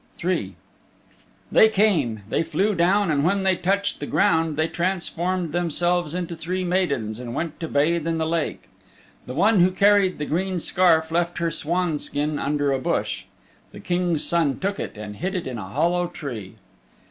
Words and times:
III 0.25 0.55
They 1.51 1.69
came, 1.69 2.21
they 2.27 2.41
flew 2.41 2.73
down, 2.73 3.11
and 3.11 3.23
when 3.23 3.43
they 3.43 3.55
touched 3.55 3.99
the 3.99 4.07
ground 4.07 4.57
they 4.57 4.67
transformed 4.67 5.51
themselves 5.51 6.15
into 6.15 6.35
three 6.35 6.63
maidens 6.63 7.19
and 7.19 7.35
went 7.35 7.59
to 7.59 7.67
bathe 7.67 8.07
in 8.07 8.17
the 8.17 8.25
lake. 8.25 8.63
The 9.27 9.35
one 9.35 9.59
who 9.59 9.69
carried 9.69 10.17
the 10.17 10.25
green 10.25 10.57
scarf 10.59 11.11
left 11.11 11.37
her 11.37 11.51
swanskin 11.51 12.39
under 12.39 12.71
a 12.71 12.79
bush. 12.79 13.25
The 13.71 13.79
King's 13.79 14.23
Son 14.23 14.57
took 14.57 14.79
it 14.79 14.97
and 14.97 15.17
hid 15.17 15.35
it 15.35 15.45
in 15.45 15.59
a 15.59 15.67
hollow 15.69 16.07
tree. 16.07 16.55